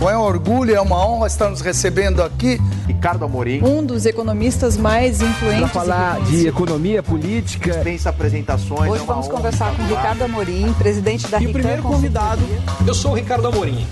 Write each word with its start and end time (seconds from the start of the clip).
Bom, 0.00 0.08
é 0.08 0.16
um 0.16 0.22
orgulho, 0.22 0.74
é 0.74 0.80
uma 0.80 1.06
honra 1.06 1.26
estar 1.26 1.50
nos 1.50 1.60
recebendo 1.60 2.22
aqui. 2.22 2.56
Ricardo 2.86 3.22
Amorim. 3.22 3.62
Um 3.62 3.84
dos 3.84 4.06
economistas 4.06 4.74
mais 4.74 5.20
influentes. 5.20 5.60
Para 5.60 5.68
falar 5.68 6.24
de 6.24 6.48
economia 6.48 7.02
política. 7.02 7.70
Dispensa 7.70 8.08
apresentações. 8.08 8.90
Hoje 8.90 9.02
é 9.02 9.06
vamos 9.06 9.28
conversar 9.28 9.76
com 9.76 9.82
Ricardo 9.82 10.24
Amorim, 10.24 10.72
presidente 10.72 11.28
da 11.28 11.38
E 11.38 11.48
o 11.48 11.52
primeiro 11.52 11.82
convidado, 11.82 12.40
eu 12.88 12.94
sou 12.94 13.10
o 13.10 13.14
Ricardo 13.14 13.46
Amorim. 13.48 13.86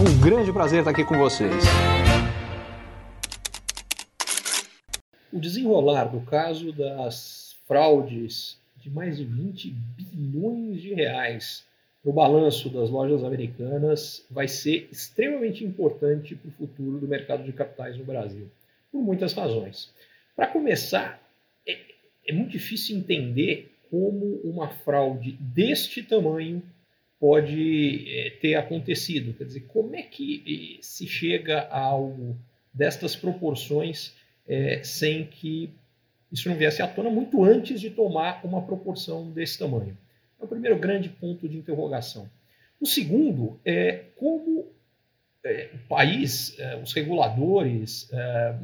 Um 0.00 0.20
grande 0.20 0.52
prazer 0.52 0.78
estar 0.78 0.92
aqui 0.92 1.02
com 1.04 1.18
vocês. 1.18 1.64
O 5.32 5.40
desenrolar 5.40 6.04
do 6.04 6.20
caso 6.20 6.70
das 6.72 7.56
fraudes 7.66 8.58
de 8.76 8.88
mais 8.88 9.16
de 9.16 9.24
20 9.24 9.74
bilhões 9.96 10.80
de 10.80 10.94
reais 10.94 11.64
no 12.04 12.12
balanço 12.12 12.70
das 12.70 12.90
lojas 12.90 13.24
americanas 13.24 14.24
vai 14.30 14.48
ser 14.48 14.88
extremamente 14.90 15.64
importante 15.64 16.34
para 16.34 16.48
o 16.48 16.52
futuro 16.52 16.98
do 16.98 17.08
mercado 17.08 17.42
de 17.42 17.52
capitais 17.52 17.96
no 17.96 18.04
Brasil, 18.04 18.48
por 18.90 19.02
muitas 19.02 19.32
razões. 19.32 19.92
Para 20.34 20.46
começar, 20.46 21.20
é, 21.66 21.76
é, 22.26 22.32
muito 22.32 22.50
difícil 22.50 22.96
entender 22.96 23.74
como 23.90 24.40
uma 24.44 24.68
fraude 24.68 25.32
deste 25.40 26.02
tamanho 26.02 26.62
pode 27.18 28.04
é, 28.08 28.30
ter 28.40 28.54
acontecido. 28.54 29.34
Quer 29.34 29.44
dizer, 29.44 29.60
como 29.68 29.96
é 29.96 30.02
que 30.02 30.78
é, 30.78 30.82
se 30.82 31.06
chega 31.06 31.62
a 31.62 31.80
algo 31.80 32.36
destas 32.72 33.16
proporções 33.16 34.14
é, 34.46 34.82
sem 34.84 35.26
que 35.26 35.70
isso 36.30 36.48
não 36.48 36.56
viesse 36.56 36.80
à 36.80 36.86
tona 36.86 37.10
muito 37.10 37.42
antes 37.42 37.80
de 37.80 37.90
tomar 37.90 38.44
uma 38.44 38.62
proporção 38.62 39.30
desse 39.30 39.58
tamanho? 39.58 39.96
É 40.40 40.44
o 40.44 40.48
primeiro 40.48 40.78
grande 40.78 41.08
ponto 41.08 41.48
de 41.48 41.56
interrogação. 41.56 42.28
O 42.80 42.86
segundo 42.86 43.58
é 43.64 44.04
como 44.16 44.66
é, 45.44 45.70
o 45.74 45.88
país, 45.88 46.58
é, 46.58 46.76
os 46.76 46.92
reguladores, 46.92 48.08
é, 48.12 48.54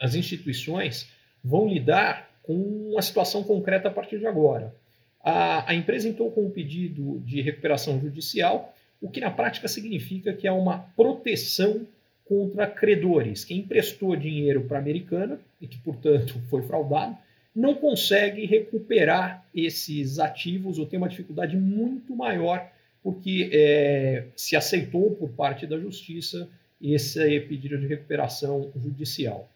as 0.00 0.14
instituições 0.14 1.08
vão 1.42 1.68
lidar 1.68 2.28
com 2.42 2.94
a 2.96 3.02
situação 3.02 3.42
concreta 3.42 3.88
a 3.88 3.90
partir 3.90 4.18
de 4.18 4.26
agora. 4.26 4.74
A, 5.22 5.70
a 5.70 5.74
empresa 5.74 6.08
entrou 6.08 6.30
com 6.30 6.46
um 6.46 6.50
pedido 6.50 7.20
de 7.20 7.40
recuperação 7.40 8.00
judicial, 8.00 8.74
o 9.00 9.10
que 9.10 9.20
na 9.20 9.30
prática 9.30 9.68
significa 9.68 10.32
que 10.32 10.46
há 10.46 10.52
uma 10.52 10.78
proteção 10.96 11.86
contra 12.24 12.66
credores. 12.66 13.44
Quem 13.44 13.58
emprestou 13.58 14.14
dinheiro 14.14 14.64
para 14.64 14.78
a 14.78 14.80
americana 14.80 15.40
e 15.60 15.66
que, 15.66 15.78
portanto, 15.78 16.38
foi 16.50 16.62
fraudado, 16.62 17.16
não 17.58 17.74
consegue 17.74 18.46
recuperar 18.46 19.44
esses 19.52 20.20
ativos 20.20 20.78
ou 20.78 20.86
tem 20.86 20.96
uma 20.96 21.08
dificuldade 21.08 21.56
muito 21.56 22.14
maior 22.14 22.70
porque 23.02 23.50
é, 23.52 24.26
se 24.36 24.54
aceitou 24.54 25.16
por 25.16 25.30
parte 25.30 25.66
da 25.66 25.76
justiça 25.76 26.48
esse 26.80 27.40
pedido 27.40 27.76
de 27.76 27.88
recuperação 27.88 28.70
judicial. 28.76 29.50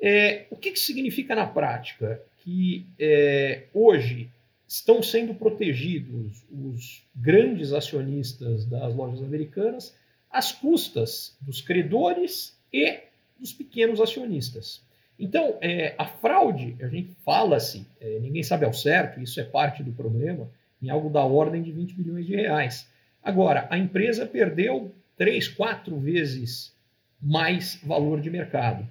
É, 0.00 0.46
o 0.50 0.56
que, 0.56 0.70
que 0.70 0.78
significa 0.78 1.34
na 1.34 1.46
prática? 1.46 2.18
Que 2.38 2.86
é, 2.98 3.64
hoje 3.74 4.30
estão 4.66 5.02
sendo 5.02 5.34
protegidos 5.34 6.42
os 6.50 7.02
grandes 7.14 7.74
acionistas 7.74 8.64
das 8.64 8.94
lojas 8.94 9.22
americanas 9.22 9.94
às 10.30 10.50
custas 10.50 11.36
dos 11.42 11.60
credores 11.60 12.58
e 12.72 13.00
dos 13.38 13.52
pequenos 13.52 14.00
acionistas. 14.00 14.82
Então, 15.18 15.58
é, 15.60 15.94
a 15.96 16.06
fraude, 16.06 16.76
a 16.80 16.88
gente 16.88 17.14
fala-se, 17.24 17.86
é, 18.00 18.18
ninguém 18.20 18.42
sabe 18.42 18.64
ao 18.64 18.72
certo, 18.72 19.20
isso 19.20 19.40
é 19.40 19.44
parte 19.44 19.82
do 19.82 19.92
problema, 19.92 20.50
em 20.82 20.90
algo 20.90 21.08
da 21.08 21.24
ordem 21.24 21.62
de 21.62 21.70
20 21.70 21.94
bilhões 21.94 22.26
de 22.26 22.34
reais. 22.34 22.88
Agora, 23.22 23.66
a 23.70 23.78
empresa 23.78 24.26
perdeu 24.26 24.92
três, 25.16 25.48
quatro 25.48 25.96
vezes 25.98 26.74
mais 27.20 27.80
valor 27.82 28.20
de 28.20 28.28
mercado. 28.28 28.86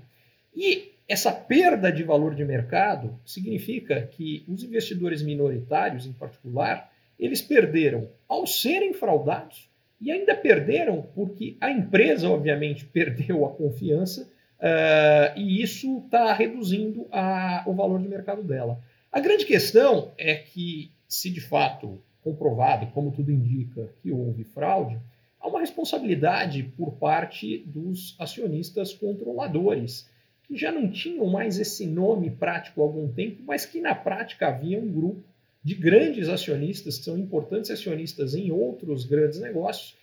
E 0.55 0.93
essa 1.07 1.31
perda 1.31 1.91
de 1.91 2.03
valor 2.03 2.33
de 2.33 2.45
mercado 2.45 3.19
significa 3.25 4.01
que 4.01 4.43
os 4.47 4.63
investidores 4.63 5.21
minoritários, 5.21 6.05
em 6.05 6.13
particular, 6.13 6.91
eles 7.19 7.41
perderam 7.41 8.09
ao 8.27 8.47
serem 8.47 8.93
fraudados 8.93 9.69
e 10.01 10.11
ainda 10.11 10.35
perderam 10.35 11.01
porque 11.13 11.55
a 11.61 11.69
empresa, 11.69 12.29
obviamente, 12.29 12.85
perdeu 12.91 13.45
a 13.45 13.51
confiança 13.51 14.31
Uh, 14.63 15.37
e 15.37 15.61
isso 15.61 15.97
está 16.05 16.31
reduzindo 16.31 17.05
a, 17.11 17.65
o 17.67 17.73
valor 17.73 18.01
de 18.01 18.07
mercado 18.07 18.41
dela. 18.41 18.81
A 19.11 19.19
grande 19.19 19.45
questão 19.45 20.13
é 20.17 20.35
que, 20.35 20.89
se 21.05 21.29
de 21.29 21.41
fato 21.41 22.01
comprovado, 22.23 22.87
como 22.93 23.11
tudo 23.11 23.29
indica, 23.29 23.89
que 24.01 24.09
houve 24.09 24.45
fraude, 24.45 24.97
há 25.37 25.49
uma 25.49 25.59
responsabilidade 25.59 26.63
por 26.63 26.93
parte 26.93 27.57
dos 27.65 28.15
acionistas 28.17 28.93
controladores, 28.93 30.09
que 30.47 30.55
já 30.55 30.71
não 30.71 30.89
tinham 30.89 31.27
mais 31.27 31.59
esse 31.59 31.85
nome 31.85 32.31
prático 32.31 32.81
há 32.81 32.85
algum 32.85 33.11
tempo, 33.11 33.43
mas 33.45 33.65
que 33.65 33.81
na 33.81 33.93
prática 33.93 34.47
havia 34.47 34.79
um 34.79 34.89
grupo 34.89 35.23
de 35.61 35.75
grandes 35.75 36.29
acionistas, 36.29 36.97
que 36.97 37.03
são 37.03 37.17
importantes 37.17 37.69
acionistas 37.69 38.33
em 38.33 38.49
outros 38.49 39.05
grandes 39.05 39.41
negócios, 39.41 39.97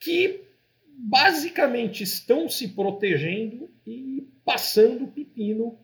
que 0.00 0.40
basicamente 1.02 2.02
estão 2.02 2.48
se 2.48 2.68
protegendo 2.68 3.70
e 3.86 4.28
passando 4.44 5.06
pepino 5.06 5.78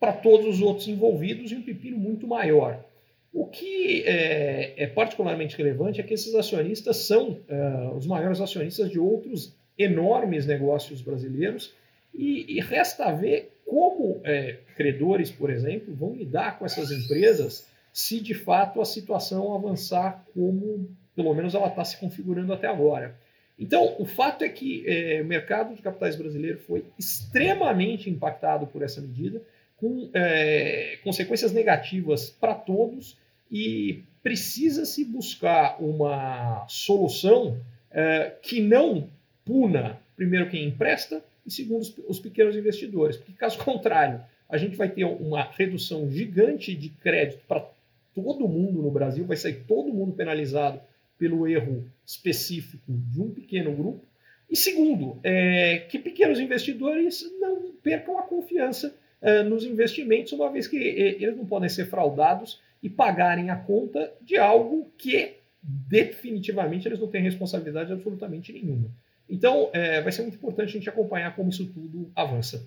para 0.00 0.12
todos 0.12 0.56
os 0.56 0.62
outros 0.62 0.88
envolvidos 0.88 1.52
e 1.52 1.56
um 1.56 1.62
pepino 1.62 1.96
muito 1.96 2.26
maior. 2.26 2.84
O 3.32 3.46
que 3.46 4.02
é, 4.04 4.84
é 4.84 4.86
particularmente 4.86 5.56
relevante 5.56 6.00
é 6.00 6.04
que 6.04 6.14
esses 6.14 6.34
acionistas 6.34 6.96
são 6.96 7.30
uh, 7.30 7.94
os 7.96 8.06
maiores 8.06 8.40
acionistas 8.40 8.90
de 8.90 8.98
outros 8.98 9.54
enormes 9.76 10.46
negócios 10.46 11.00
brasileiros 11.00 11.72
e, 12.12 12.56
e 12.56 12.60
resta 12.60 13.12
ver 13.12 13.60
como 13.64 14.20
é, 14.24 14.58
credores, 14.76 15.30
por 15.30 15.50
exemplo, 15.50 15.94
vão 15.94 16.14
lidar 16.14 16.58
com 16.58 16.64
essas 16.64 16.90
empresas 16.90 17.68
se 17.92 18.20
de 18.20 18.34
fato 18.34 18.80
a 18.80 18.84
situação 18.84 19.54
avançar 19.54 20.24
como, 20.32 20.88
pelo 21.14 21.34
menos, 21.34 21.54
ela 21.54 21.68
está 21.68 21.84
se 21.84 21.96
configurando 21.98 22.52
até 22.52 22.66
agora. 22.66 23.16
Então, 23.58 23.96
o 23.98 24.04
fato 24.04 24.44
é 24.44 24.48
que 24.48 24.84
é, 24.86 25.20
o 25.20 25.24
mercado 25.24 25.74
de 25.74 25.82
capitais 25.82 26.14
brasileiro 26.14 26.58
foi 26.58 26.84
extremamente 26.98 28.08
impactado 28.08 28.66
por 28.66 28.82
essa 28.82 29.00
medida, 29.00 29.42
com 29.76 30.08
é, 30.14 30.98
consequências 31.02 31.52
negativas 31.52 32.30
para 32.30 32.54
todos, 32.54 33.16
e 33.50 34.02
precisa-se 34.22 35.04
buscar 35.04 35.82
uma 35.82 36.66
solução 36.68 37.58
é, 37.90 38.32
que 38.42 38.60
não 38.60 39.08
puna, 39.44 39.98
primeiro, 40.14 40.50
quem 40.50 40.66
empresta, 40.66 41.24
e 41.44 41.50
segundo, 41.50 41.80
os, 41.80 41.94
os 42.06 42.18
pequenos 42.20 42.54
investidores, 42.54 43.16
porque, 43.16 43.32
caso 43.32 43.58
contrário, 43.58 44.20
a 44.48 44.56
gente 44.56 44.76
vai 44.76 44.88
ter 44.88 45.04
uma 45.04 45.42
redução 45.42 46.10
gigante 46.10 46.74
de 46.74 46.90
crédito 46.90 47.42
para 47.48 47.66
todo 48.14 48.48
mundo 48.48 48.82
no 48.82 48.90
Brasil, 48.90 49.24
vai 49.24 49.36
sair 49.36 49.64
todo 49.66 49.92
mundo 49.92 50.12
penalizado 50.12 50.80
pelo 51.18 51.46
erro 51.46 51.84
específico 52.06 52.84
de 52.88 53.20
um 53.20 53.30
pequeno 53.30 53.74
grupo. 53.74 54.04
E 54.48 54.56
segundo, 54.56 55.18
é, 55.22 55.78
que 55.90 55.98
pequenos 55.98 56.40
investidores 56.40 57.22
não 57.38 57.72
percam 57.82 58.18
a 58.18 58.22
confiança 58.22 58.94
é, 59.20 59.42
nos 59.42 59.64
investimentos, 59.64 60.32
uma 60.32 60.50
vez 60.50 60.66
que 60.66 60.78
é, 60.78 61.22
eles 61.22 61.36
não 61.36 61.44
podem 61.44 61.68
ser 61.68 61.86
fraudados 61.86 62.60
e 62.82 62.88
pagarem 62.88 63.50
a 63.50 63.56
conta 63.56 64.12
de 64.22 64.38
algo 64.38 64.90
que 64.96 65.34
definitivamente 65.62 66.86
eles 66.86 67.00
não 67.00 67.08
têm 67.08 67.22
responsabilidade 67.22 67.92
absolutamente 67.92 68.52
nenhuma. 68.52 68.88
Então, 69.28 69.68
é, 69.72 70.00
vai 70.00 70.12
ser 70.12 70.22
muito 70.22 70.36
importante 70.36 70.70
a 70.70 70.72
gente 70.72 70.88
acompanhar 70.88 71.34
como 71.36 71.50
isso 71.50 71.66
tudo 71.66 72.10
avança. 72.14 72.66